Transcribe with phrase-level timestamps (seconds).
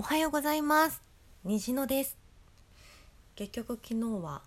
[0.00, 1.02] おはようございます。
[1.44, 2.16] 虹野です。
[3.36, 4.40] 結局昨日は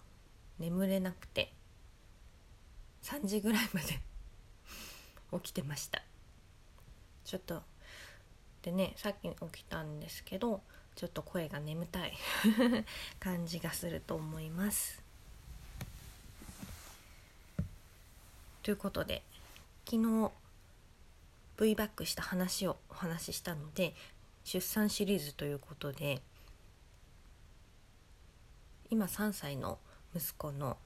[0.58, 1.54] 眠れなくて
[3.04, 4.00] 3時ぐらいまで
[5.44, 6.02] 起きてました。
[7.24, 7.62] ちょっと
[8.64, 10.64] でねさっき起きたんですけど
[10.96, 12.18] ちょっと声が眠たい
[13.22, 15.04] 感じがすると思います。
[18.64, 19.22] ということで
[19.86, 20.32] 昨日
[21.60, 23.96] V バックした話をお話ししたので
[24.44, 26.22] 出産シリーズということで
[28.90, 29.80] 今3歳の
[30.16, 30.78] 息子の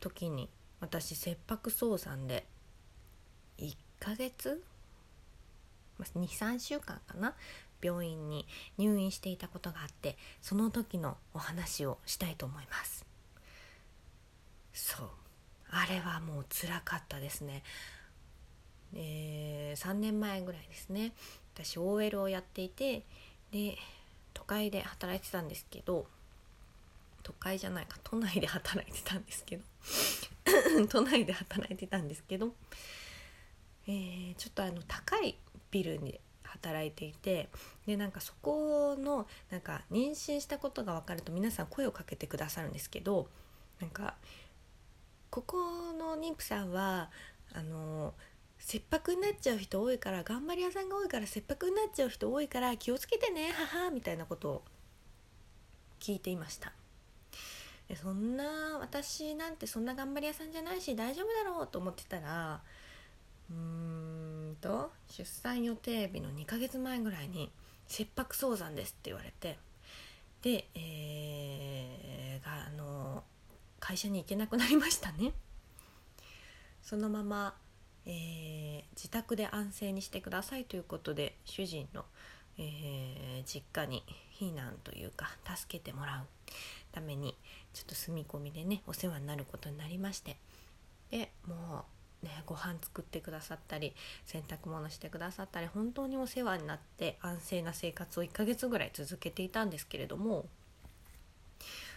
[0.00, 0.48] 時に
[0.80, 2.46] 私切迫早産で
[3.58, 4.62] 1ヶ月
[6.00, 7.34] ？23週間かな？
[7.82, 8.46] 病院に
[8.78, 13.04] 入院していたことがあってその時のお話をしたいと思います。
[14.72, 15.08] そう。
[15.70, 17.62] あれはもう辛かったですね。
[18.94, 21.12] えー、3年前ぐらいですね。
[21.54, 23.02] 私 OL をやっていて
[23.52, 23.76] で
[24.32, 26.06] 都会で働いてたんですけど
[27.22, 29.62] 都会じゃないか都内で働いてたんですけど
[30.90, 32.54] 都内で働いてたんですけど、
[33.86, 35.36] えー、ちょっとあの高い
[35.70, 37.48] ビルに働いていて
[37.86, 43.28] でなんかそこのなんか妊娠したことが分かると皆さん声をかけてくださるんですけど
[43.80, 44.14] なんか
[45.30, 45.56] ここ
[45.92, 47.10] の妊婦さんは
[47.52, 48.14] あの
[48.64, 54.62] 切迫になっちゃう人多いから頑張り屋さんが多いから切迫になっちゃう人多いから気をつけてね母みたいなことを
[56.00, 56.72] 聞いていました。
[57.94, 62.62] そんな私なんてそんな頑張り屋さんじゃないし大丈夫だろうと思ってたら
[63.50, 63.56] うー
[64.52, 67.52] んと出産予定日の2ヶ月前ぐらいに
[67.86, 69.58] 「切迫早産です」って言われて
[70.40, 73.24] で、えー、があの
[73.78, 75.34] 会社に行けなくなりましたね。
[76.82, 77.54] そのまま
[78.06, 82.04] えー、自宅で安静にしてくださいということで主人の、
[82.58, 84.04] えー、実家に
[84.38, 86.26] 避難というか助けてもらう
[86.92, 87.36] ために
[87.72, 90.36] ちょっと住み込みでねお世話になることになりまして。
[91.10, 91.84] でも
[92.22, 93.94] うねご飯作ってくださったり
[94.26, 100.46] 洗濯物してくださったり本当にお世話になって安静な生活を1ヶ月ぐらい続けていたんですけれども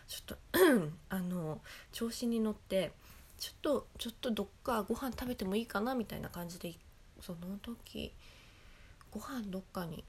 [0.07, 0.37] ちょっと
[1.09, 2.91] あの調子に乗って
[3.37, 6.73] ちょっとちょっとどっかご飯食べてもいいかなみたいな感じで
[7.21, 8.13] その時
[9.11, 10.03] ご飯どっかに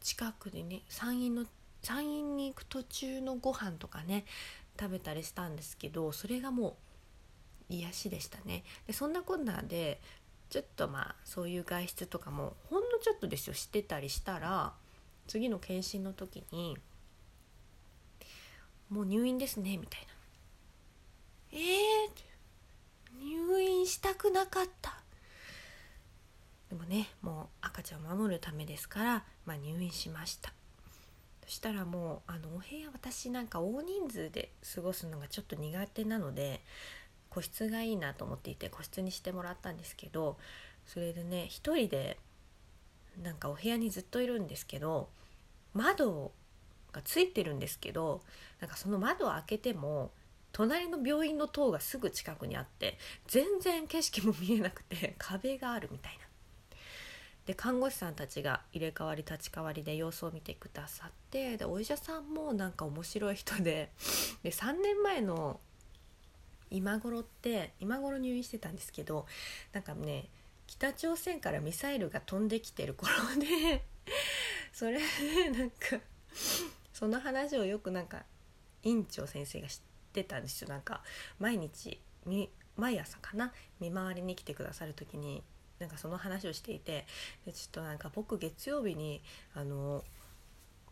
[0.00, 1.44] 近くでね山陰の
[1.82, 4.24] 山陰に行く途中のご飯とかね
[4.78, 6.76] 食べたりしたんですけどそれがも
[7.70, 8.64] う癒しでしたね。
[8.86, 10.00] でそんなこんなで
[10.50, 13.54] ちょっとまあそういう外出とかもほんのちょっとですよ。
[13.54, 14.72] してたりしたら
[15.26, 16.78] 次の検診の時に
[18.88, 20.06] 「もう入院ですね」みたいな
[21.52, 22.27] 「えー」って
[23.88, 25.02] したくなかった。
[26.68, 30.52] でもねもう赤ちゃんを守るためですから、まあ、入院しました。
[31.46, 36.60] そしたらもうあのお部屋私なんか大人数で過ごすのがちょっと苦手なので
[37.30, 40.36] 個室がいいなと思っていて個室にしてもらったんですけど
[40.84, 42.18] それでね一人で
[43.22, 45.08] なんかお部屋にずっといるんですけど
[45.72, 46.32] 窓
[46.92, 48.20] がついてるんですけど
[48.60, 50.10] なんかその窓を開けても
[50.52, 56.26] 隣の病院の塔がすぐ近くにあって全然景色も見えなくて 壁があるみたいな。
[57.46, 63.90] で看護師さんたちが入れ替わり立ち替わりで様子を見てくださってでお医者さんもなんか面白い人で
[64.42, 65.58] で3年前の
[66.70, 69.26] 今頃って今頃入院してたんですけど
[69.72, 70.28] なんかね
[70.66, 73.10] 北朝鮮からミサイルが飛んできてる頃
[73.40, 73.82] で
[74.70, 75.98] それでなんか
[76.92, 78.24] その話をよくなんか
[78.82, 80.68] 院長先生が知ってたんですよ。
[80.68, 81.02] なんか
[81.38, 82.00] 毎日
[82.76, 83.52] 毎朝かな？
[83.80, 85.42] 見回りに来てくださる時に
[85.78, 87.06] なんかその話をしていて
[87.46, 89.22] でちょっとなんか僕月曜日に
[89.54, 90.04] あの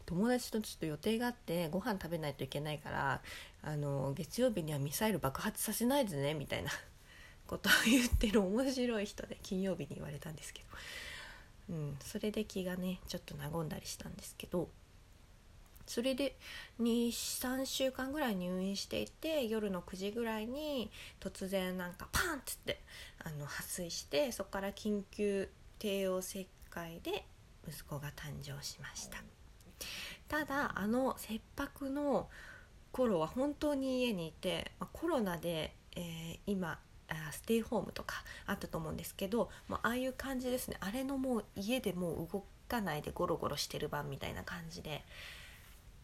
[0.05, 3.21] 友達とちょっと予定があってご飯食べないといけないから
[3.63, 6.71] あの月曜日にはミサイル爆発させないでねみたいな
[7.49, 10.63] ことを言ってる面白い人で金曜日に言われたんですけ
[11.69, 14.69] ど、うん、それで気がねちょっと和んだりしたんですけど。
[15.87, 16.37] それで
[16.81, 20.91] 23週間ぐらい入院していて夜の9時ぐらいに
[21.21, 22.81] 突然なんかパンっつって
[23.25, 25.49] あの破水してそこから緊急
[25.79, 27.25] 帝王切開で
[27.67, 29.19] 息子が誕生しました。
[30.29, 32.29] ただあの切迫の
[32.91, 36.79] 頃は本当に家にいてコロナで、えー、今
[37.31, 40.77] ステイホームとかあったと思うんですけど、まああいう感じですね。
[40.81, 45.05] あれのもう家でもう動かないでゴロゴロしてる版みたいな感じで。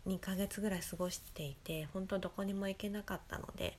[0.07, 3.79] 2ヶ月ぐらい過ごしていて本当どこにも行けなかったので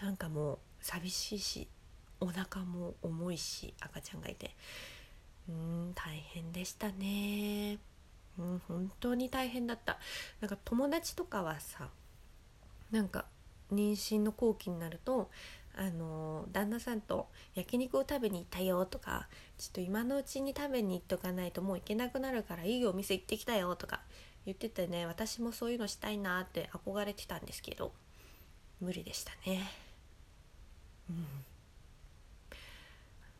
[0.00, 1.68] なんかもう寂しいし
[2.20, 4.50] お腹も重いし赤ちゃんがいて。
[5.48, 7.78] うん大変でしたね。
[8.38, 9.98] うん本当に大変だった。
[10.40, 11.90] なんか友達とかはさ
[12.90, 13.26] なんか
[13.72, 15.30] 妊娠の後期になると
[15.76, 19.28] あの旦那さんと焼肉を食べに行ったよとか
[19.58, 24.00] ちょっと今のうちに食べに行っとかないともう行けなくなるからいいお店行ってきたよとか
[24.46, 27.92] 言っててね私もそういうのしたいなって憧れてたんですけど
[28.80, 29.70] 無理でしたね。
[31.08, 31.26] うん。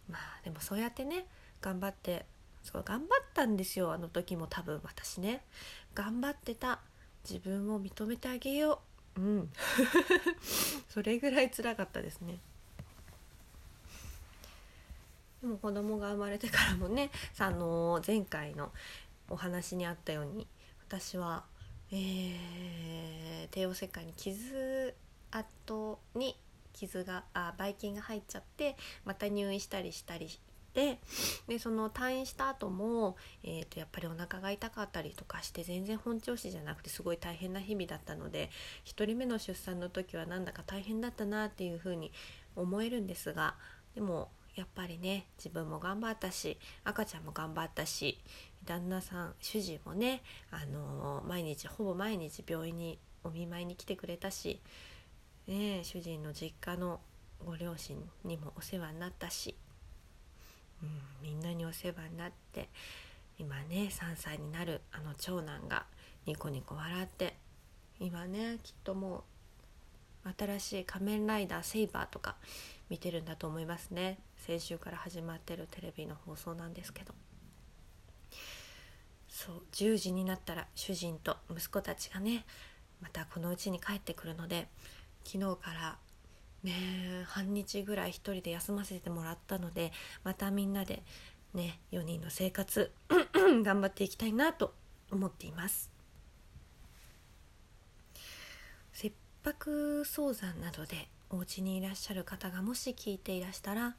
[0.09, 1.27] まあでもそうやってね
[1.61, 2.25] 頑張って
[2.63, 5.43] そう頑張ったんですよあの時も多分私ね。
[5.95, 6.81] 頑張ってた
[7.29, 8.81] 自分を認めてあげよ
[9.17, 9.21] う。
[9.21, 9.53] うん。
[10.89, 12.39] それぐらい辛かったですね。
[15.45, 18.73] でも子供が生まれてからもねあの前回の
[19.29, 20.47] お話にあったように
[21.01, 21.43] 私は、
[21.91, 24.95] えー、帝王切開に傷
[25.33, 26.39] 跡に
[26.73, 30.41] 傷があばい菌が入っちゃってまた入院したりしたりし
[30.73, 31.01] て
[31.49, 38.51] でその退院した後も、えー、とやっぱりお腹が痛かったりとかして全然本調子じゃなくてすごい大変な日々だったので
[38.85, 42.13] 1人目の出産の時はなんだか大変だったなっていうふうに
[42.55, 43.57] 思えるんですが
[43.97, 48.19] でもやっぱりね自分も頑張ったし赤ちゃんも頑張ったし
[48.65, 54.61] 旦那さん主人もね、あのー、毎日ほぼ毎日病院にお見舞いに来てくれたし、
[55.47, 57.01] ね、主人の実家の
[57.45, 59.55] ご両親にもお世話になったし
[60.83, 62.69] うん、みんなにお世話になって
[63.39, 65.87] 今ね3歳になるあの長男が
[66.27, 67.35] ニコニコ笑って
[68.01, 69.23] 今ねきっともう
[70.37, 72.37] 新しい「仮面ライダーセイバー」とか
[72.89, 74.19] 見てるんだと思いますね。
[74.37, 77.15] 先週から始まってるテレビの放送なんですけど。
[79.35, 82.47] そう10時になったら主人と息子たちがね
[83.01, 84.69] またこのうちに帰ってくるので
[85.25, 85.99] 昨日から
[86.63, 89.93] ね半日ぐらい一人で休ませてもらったので
[90.23, 91.03] またみんなで
[91.53, 92.93] ね4人の生活
[93.65, 94.73] 頑張っていきたいなと
[95.11, 95.91] 思っています。
[98.93, 99.13] 切
[99.45, 103.95] 迫早産などでお家にいらっしゃる方がもし聞いていらしたら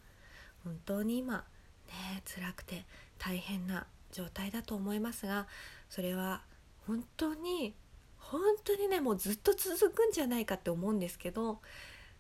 [0.63, 1.43] 本当に今
[1.87, 2.83] ね辛くて
[3.19, 5.45] 大変な状態だと思いますが
[5.87, 6.41] それは
[6.87, 7.75] 本当に
[8.17, 11.59] 本当にねもうずっと続くんじゃないかって思うんですけど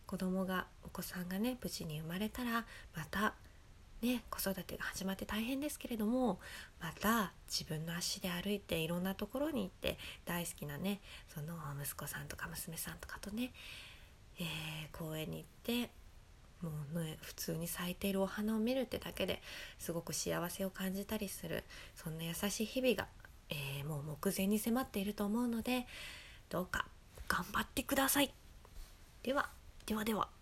[0.05, 3.33] 子供がお子さんがね無事に生まれたらまた
[4.05, 6.39] ね子育てが始まって大変ですけれども
[6.79, 10.99] また自分の足で歩いていろんなところに行って大好きなね
[11.33, 13.51] その息子さんとか娘さんとかとね、
[14.39, 15.89] えー、公園に行って
[16.61, 19.41] もうね普通に咲いているお花を見るってだけで
[19.79, 21.63] すごく幸せを感じたりする
[21.95, 23.07] そんな優しい日々が、
[23.49, 25.87] えー、もう目前に迫っていると思うので
[26.49, 26.85] どうか
[27.27, 28.31] 頑張ってください。
[29.23, 29.49] では
[29.87, 30.34] ではでは。